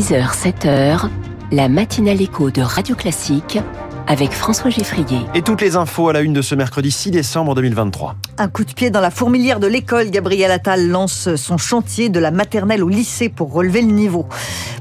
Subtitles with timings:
[0.00, 1.10] 6h, 7h,
[1.52, 3.58] la matinale écho de Radio Classique
[4.06, 5.18] avec François Geffrier.
[5.34, 8.16] Et toutes les infos à la une de ce mercredi 6 décembre 2023.
[8.40, 12.18] Un coup de pied dans la fourmilière de l'école, Gabriel Attal lance son chantier de
[12.18, 14.24] la maternelle au lycée pour relever le niveau.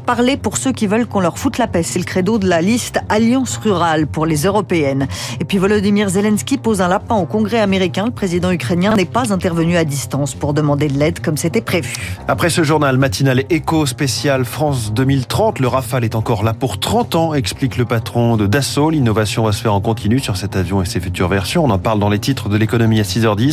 [0.05, 2.61] Parler pour ceux qui veulent qu'on leur foute la paix, c'est le credo de la
[2.61, 5.09] liste Alliance Rurale pour les européennes.
[5.41, 8.05] Et puis Volodymyr Zelensky pose un lapin au Congrès américain.
[8.05, 11.93] Le président ukrainien n'est pas intervenu à distance pour demander de l'aide comme c'était prévu.
[12.29, 17.15] Après ce journal matinal éco spécial France 2030, le Rafale est encore là pour 30
[17.15, 18.89] ans, explique le patron de Dassault.
[18.89, 21.65] L'innovation va se faire en continu sur cet avion et ses futures versions.
[21.65, 23.48] On en parle dans les titres de l'économie à 6h10.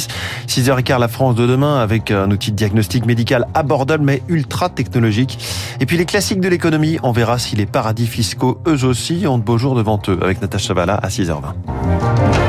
[0.49, 5.39] 6h15, la France de demain avec un outil de diagnostic médical abordable mais ultra technologique.
[5.81, 9.39] Et puis les classiques de l'économie, on verra si les paradis fiscaux, eux aussi, ont
[9.39, 12.46] de beaux jours devant eux avec Natacha Chavala à 6h20.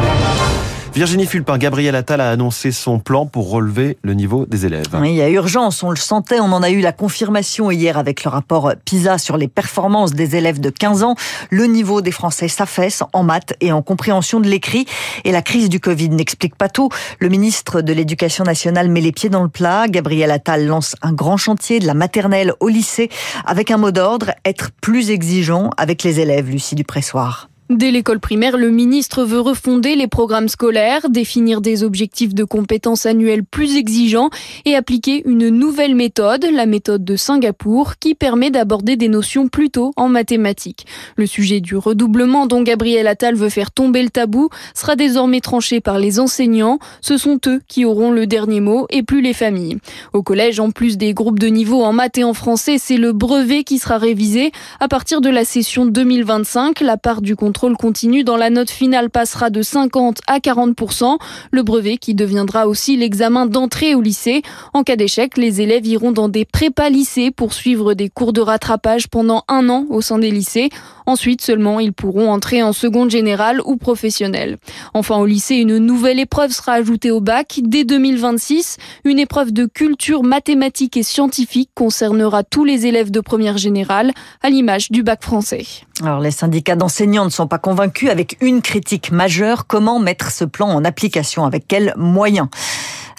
[0.97, 4.87] Virginie Fulpin, Gabriel Attal a annoncé son plan pour relever le niveau des élèves.
[5.05, 8.23] Il y a urgence, on le sentait, on en a eu la confirmation hier avec
[8.23, 11.13] le rapport PISA sur les performances des élèves de 15 ans.
[11.51, 14.87] Le niveau des Français s'affaisse en maths et en compréhension de l'écrit.
[15.23, 16.89] Et la crise du Covid n'explique pas tout.
[17.19, 19.87] Le ministre de l'Éducation nationale met les pieds dans le plat.
[19.87, 23.09] Gabriel Attal lance un grand chantier de la maternelle au lycée
[23.45, 27.49] avec un mot d'ordre, être plus exigeant avec les élèves, Lucie Dupressoir.
[27.69, 33.05] Dès l'école primaire, le ministre veut refonder les programmes scolaires, définir des objectifs de compétences
[33.05, 34.29] annuelles plus exigeants
[34.63, 39.69] et appliquer une nouvelle méthode, la méthode de Singapour, qui permet d'aborder des notions plus
[39.69, 40.85] tôt en mathématiques.
[41.17, 45.81] Le sujet du redoublement dont Gabriel Attal veut faire tomber le tabou sera désormais tranché
[45.81, 46.79] par les enseignants.
[47.01, 49.77] Ce sont eux qui auront le dernier mot et plus les familles.
[50.13, 53.11] Au collège, en plus des groupes de niveau en maths et en français, c'est le
[53.11, 54.53] brevet qui sera révisé.
[54.79, 58.69] À partir de la session 2025, la part du contrôle contrôle continu dans la note
[58.69, 61.17] finale passera de 50 à 40%.
[61.49, 64.43] Le brevet qui deviendra aussi l'examen d'entrée au lycée.
[64.75, 68.41] En cas d'échec, les élèves iront dans des prépas lycées pour suivre des cours de
[68.41, 70.69] rattrapage pendant un an au sein des lycées.
[71.07, 74.57] Ensuite seulement, ils pourront entrer en seconde générale ou professionnelle.
[74.93, 78.77] Enfin, au lycée, une nouvelle épreuve sera ajoutée au bac dès 2026.
[79.03, 84.11] Une épreuve de culture mathématique et scientifique concernera tous les élèves de première générale,
[84.43, 85.65] à l'image du bac français.
[86.03, 89.67] Alors, les syndicats d'enseignants ne sont pas convaincus avec une critique majeure.
[89.67, 92.47] Comment mettre ce plan en application Avec quels moyens?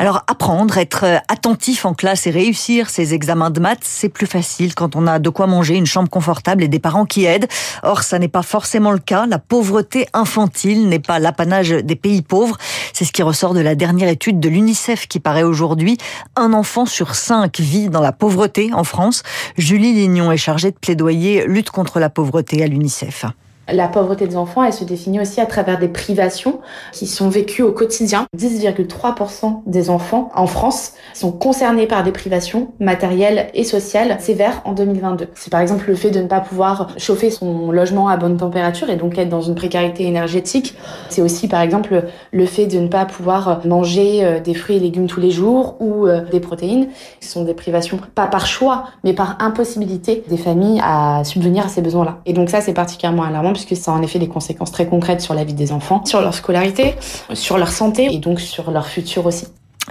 [0.00, 4.76] Alors apprendre, être attentif en classe et réussir ses examens de maths, c'est plus facile
[4.76, 7.48] quand on a de quoi manger, une chambre confortable et des parents qui aident.
[7.82, 9.26] Or, ça n'est pas forcément le cas.
[9.26, 12.56] La pauvreté infantile n'est pas l'apanage des pays pauvres.
[12.92, 15.98] C'est ce qui ressort de la dernière étude de l'UNICEF qui paraît aujourd'hui.
[16.36, 19.24] Un enfant sur cinq vit dans la pauvreté en France.
[19.56, 23.24] Julie Lignon est chargée de plaidoyer lutte contre la pauvreté à l'UNICEF.
[23.70, 26.60] La pauvreté des enfants, elle se définit aussi à travers des privations
[26.92, 28.24] qui sont vécues au quotidien.
[28.34, 34.72] 10,3% des enfants en France sont concernés par des privations matérielles et sociales sévères en
[34.72, 35.28] 2022.
[35.34, 38.88] C'est par exemple le fait de ne pas pouvoir chauffer son logement à bonne température
[38.88, 40.74] et donc être dans une précarité énergétique.
[41.10, 44.80] C'est aussi par exemple le fait de ne pas pouvoir manger euh, des fruits et
[44.80, 46.88] légumes tous les jours ou euh, des protéines.
[47.20, 51.68] Ce sont des privations pas par choix mais par impossibilité des familles à subvenir à
[51.68, 52.20] ces besoins-là.
[52.24, 55.20] Et donc ça c'est particulièrement alarmant puisque ça a en effet des conséquences très concrètes
[55.20, 56.94] sur la vie des enfants, sur leur scolarité,
[57.34, 59.46] sur leur santé et donc sur leur futur aussi.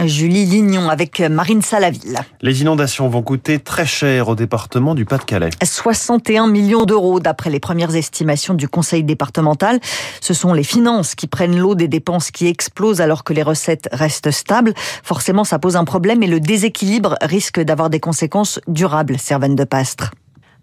[0.06, 2.20] Julie Lignon avec Marine Salaville.
[2.42, 5.50] Les inondations vont coûter très cher au département du Pas-de-Calais.
[5.64, 9.80] 61 millions d'euros d'après les premières estimations du conseil départemental.
[10.22, 13.90] Ce sont les finances qui prennent l'eau des dépenses qui explosent alors que les recettes
[13.92, 14.74] restent stables.
[15.04, 19.64] Forcément, ça pose un problème et le déséquilibre risque d'avoir des conséquences durables, Servane de
[19.64, 20.12] Pastre.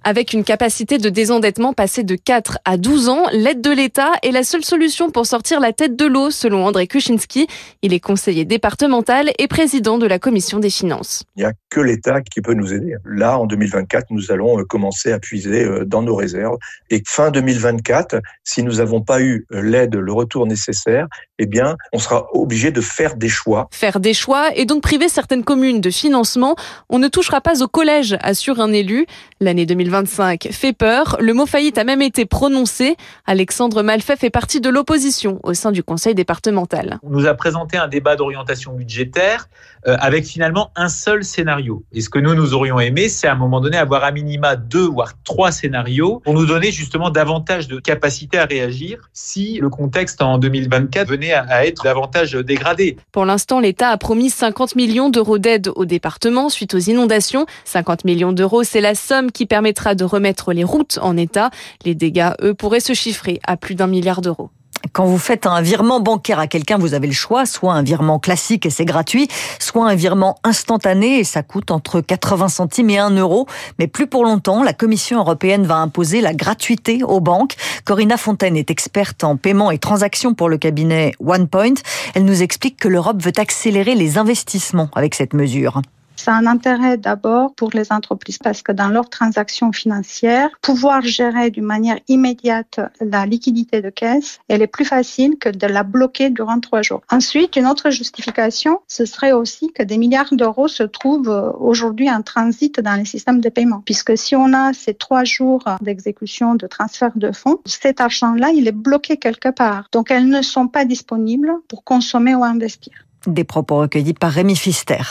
[0.07, 4.33] Avec une capacité de désendettement passée de 4 à 12 ans, l'aide de l'État est
[4.33, 7.47] la seule solution pour sortir la tête de l'eau, selon André Kuczynski.
[7.81, 11.25] Il est conseiller départemental et président de la commission des finances.
[11.37, 12.97] Il n'y a que l'État qui peut nous aider.
[13.07, 16.59] Là, en 2024, nous allons euh, commencer à puiser euh, dans nos réserves.
[16.91, 21.07] Et fin 2024, si nous n'avons pas eu euh, l'aide, le retour nécessaire,
[21.39, 23.69] eh bien, on sera obligé de faire des choix.
[23.73, 26.57] Faire des choix et donc priver certaines communes de financement.
[26.91, 29.07] On ne touchera pas au collège, assure un élu.
[29.41, 31.17] L'année 2024 2025 fait peur.
[31.21, 32.97] Le mot faillite a même été prononcé.
[33.27, 36.99] Alexandre Malfait fait partie de l'opposition au sein du conseil départemental.
[37.03, 39.49] On nous a présenté un débat d'orientation budgétaire
[39.87, 41.85] euh, avec finalement un seul scénario.
[41.93, 44.57] Et ce que nous, nous aurions aimé, c'est à un moment donné avoir à minima
[44.57, 49.69] deux voire trois scénarios pour nous donner justement davantage de capacité à réagir si le
[49.69, 52.97] contexte en 2024 venait à être davantage dégradé.
[53.13, 57.47] Pour l'instant, l'État a promis 50 millions d'euros d'aide au département suite aux inondations.
[57.65, 61.51] 50 millions d'euros, c'est la somme qui permettra de remettre les routes en état.
[61.85, 64.49] Les dégâts, eux, pourraient se chiffrer à plus d'un milliard d'euros.
[64.93, 68.19] Quand vous faites un virement bancaire à quelqu'un, vous avez le choix, soit un virement
[68.19, 69.29] classique et c'est gratuit,
[69.59, 73.47] soit un virement instantané et ça coûte entre 80 centimes et 1 euro.
[73.79, 77.57] Mais plus pour longtemps, la Commission européenne va imposer la gratuité aux banques.
[77.85, 81.75] Corinna Fontaine est experte en paiement et transactions pour le cabinet OnePoint.
[82.15, 85.81] Elle nous explique que l'Europe veut accélérer les investissements avec cette mesure.
[86.17, 91.51] C'est un intérêt d'abord pour les entreprises parce que dans leurs transactions financières, pouvoir gérer
[91.51, 96.31] d'une manière immédiate la liquidité de caisse, elle est plus facile que de la bloquer
[96.31, 97.03] durant trois jours.
[97.11, 102.23] Ensuite, une autre justification, ce serait aussi que des milliards d'euros se trouvent aujourd'hui en
[102.23, 103.83] transit dans les systèmes de paiement.
[103.85, 108.69] Puisque si on a ces trois jours d'exécution de transfert de fonds, cet argent-là, il
[108.69, 109.89] est bloqué quelque part.
[109.93, 113.04] Donc, elles ne sont pas disponibles pour consommer ou investir.
[113.27, 115.03] Des propos recueillis par Rémi Fister.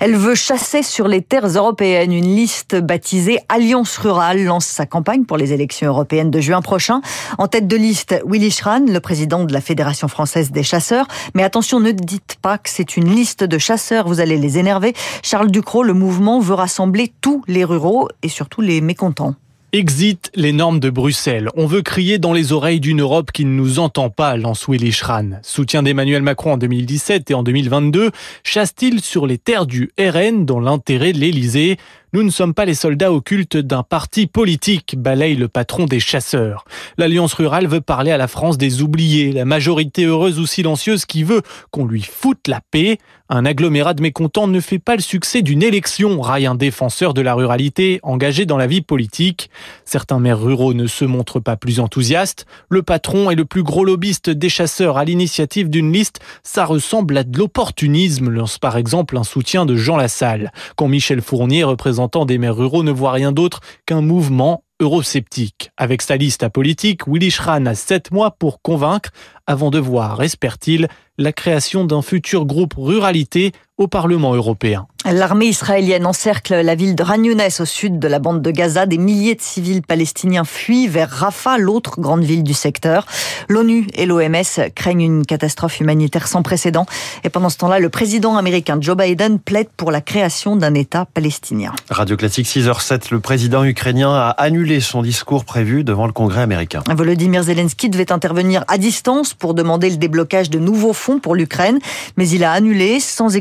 [0.00, 2.12] Elle veut chasser sur les terres européennes.
[2.12, 7.00] Une liste baptisée Alliance Rurale lance sa campagne pour les élections européennes de juin prochain.
[7.36, 11.06] En tête de liste, Willy Schran, le président de la Fédération française des chasseurs.
[11.34, 14.94] Mais attention, ne dites pas que c'est une liste de chasseurs, vous allez les énerver.
[15.22, 19.34] Charles Ducrot, le mouvement veut rassembler tous les ruraux et surtout les mécontents.
[19.72, 21.50] Exit les normes de Bruxelles.
[21.54, 24.92] On veut crier dans les oreilles d'une Europe qui ne nous entend pas, lance Willy
[24.92, 25.32] Schran.
[25.42, 28.10] Soutien d'Emmanuel Macron en 2017 et en 2022,
[28.44, 31.76] chasse-t-il sur les terres du RN dans l'intérêt de l'Élysée?
[32.12, 36.64] Nous ne sommes pas les soldats occultes d'un parti politique, balaye le patron des chasseurs.
[36.96, 41.22] L'Alliance rurale veut parler à la France des oubliés, la majorité heureuse ou silencieuse qui
[41.22, 42.98] veut qu'on lui foute la paix.
[43.30, 47.20] Un agglomérat de mécontents ne fait pas le succès d'une élection, raille un défenseur de
[47.20, 49.50] la ruralité engagé dans la vie politique.
[49.84, 52.46] Certains maires ruraux ne se montrent pas plus enthousiastes.
[52.70, 56.20] Le patron est le plus gros lobbyiste des chasseurs à l'initiative d'une liste.
[56.42, 60.50] Ça ressemble à de l'opportunisme, lance par exemple un soutien de Jean Lassalle.
[60.76, 65.70] Quand Michel Fournier représente des maires ruraux ne voit rien d'autre qu'un mouvement eurosceptique.
[65.76, 69.10] Avec sa liste à politique, Willy Schran a sept mois pour convaincre
[69.46, 74.86] avant de voir, espère-t-il, la création d'un futur groupe ruralité au Parlement européen.
[75.04, 78.84] L'armée israélienne encercle la ville de Ragnounès au sud de la bande de Gaza.
[78.84, 83.06] Des milliers de civils palestiniens fuient vers Rafah, l'autre grande ville du secteur.
[83.48, 86.84] L'ONU et l'OMS craignent une catastrophe humanitaire sans précédent.
[87.22, 91.06] Et pendant ce temps-là, le président américain Joe Biden plaide pour la création d'un État
[91.06, 91.72] palestinien.
[91.88, 96.82] Radio Classique 6h07, le président ukrainien a annulé son discours prévu devant le Congrès américain.
[96.88, 101.78] Volodymyr Zelensky devait intervenir à distance pour demander le déblocage de nouveaux fonds pour l'Ukraine,
[102.16, 103.36] mais il a annulé sans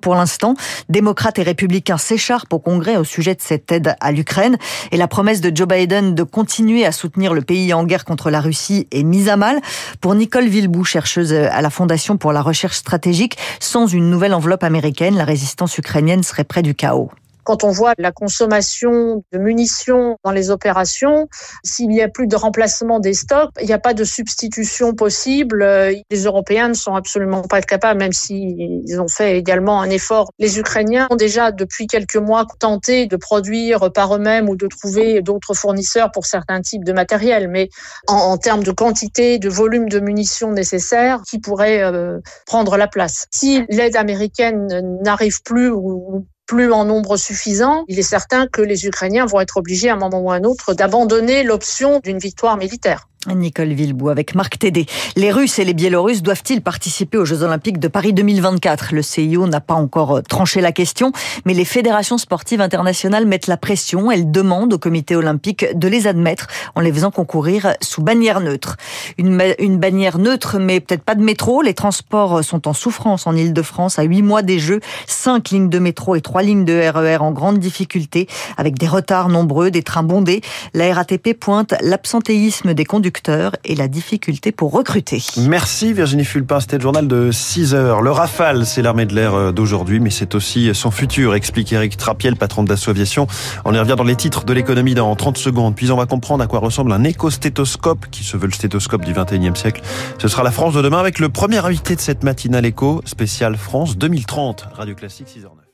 [0.00, 0.54] pour l'instant.
[0.88, 4.56] Démocrates et républicains s'écharpent au Congrès au sujet de cette aide à l'Ukraine
[4.92, 8.30] et la promesse de Joe Biden de continuer à soutenir le pays en guerre contre
[8.30, 9.60] la Russie est mise à mal.
[10.00, 14.64] Pour Nicole Villebou, chercheuse à la Fondation pour la recherche stratégique, sans une nouvelle enveloppe
[14.64, 17.10] américaine, la résistance ukrainienne serait près du chaos.
[17.46, 21.28] Quand on voit la consommation de munitions dans les opérations,
[21.62, 25.64] s'il n'y a plus de remplacement des stocks, il n'y a pas de substitution possible.
[26.10, 30.28] Les Européens ne sont absolument pas capables, même s'ils ont fait également un effort.
[30.40, 35.22] Les Ukrainiens ont déjà depuis quelques mois tenté de produire par eux-mêmes ou de trouver
[35.22, 37.48] d'autres fournisseurs pour certains types de matériel.
[37.48, 37.68] Mais
[38.08, 43.26] en, termes de quantité, de volume de munitions nécessaires, qui pourrait euh, prendre la place
[43.30, 48.86] Si l'aide américaine n'arrive plus ou plus en nombre suffisant, il est certain que les
[48.86, 52.56] Ukrainiens vont être obligés à un moment ou à un autre d'abandonner l'option d'une victoire
[52.56, 53.08] militaire.
[53.34, 54.86] Nicole Villebois avec Marc Tédé.
[55.16, 59.46] Les Russes et les Biélorusses doivent-ils participer aux Jeux Olympiques de Paris 2024 Le CIO
[59.46, 61.12] n'a pas encore euh, tranché la question,
[61.44, 64.10] mais les fédérations sportives internationales mettent la pression.
[64.10, 68.76] Elles demandent au comité olympique de les admettre en les faisant concourir sous bannière neutre.
[69.18, 69.36] Une,
[69.78, 71.62] bannière neutre, mais peut-être pas de métro.
[71.62, 74.80] Les transports sont en souffrance en Ile-de-France à huit mois des Jeux.
[75.06, 78.86] Cinq lignes de métro et trois lignes de RER e en grande difficulté, avec des
[78.86, 80.42] retards nombreux, des trains bondés.
[80.74, 83.15] La RATP pointe l'absentéisme des conducteurs
[83.64, 85.22] et la difficulté pour recruter.
[85.38, 88.02] Merci Virginie Fulpin, c'était le journal de 6 heures.
[88.02, 91.96] Le Rafale, c'est l'armée de l'air euh, d'aujourd'hui, mais c'est aussi son futur, explique Eric
[91.96, 93.26] Trapiel, patron de Dassault Aviation.
[93.64, 96.44] On y revient dans les titres de l'économie dans 30 secondes, puis on va comprendre
[96.44, 99.82] à quoi ressemble un éco-stéthoscope qui se veut le stéthoscope du 21e siècle.
[100.18, 103.56] Ce sera la France de demain avec le premier invité de cette matinale éco, spéciale
[103.56, 105.65] France 2030, Radio Classique 6h09.